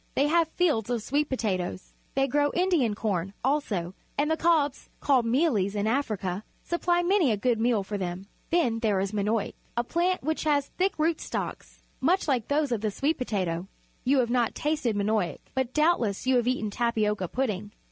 [0.15, 1.93] They have fields of sweet potatoes.
[2.15, 7.37] They grow Indian corn, also, and the cobs, called mealies in Africa, supply many a
[7.37, 8.25] good meal for them.
[8.49, 12.81] Then there is manioc, a plant which has thick root stocks, much like those of
[12.81, 13.67] the sweet potato.
[14.03, 17.69] You have not tasted manioc, but doubtless you have eaten tapioca pudding.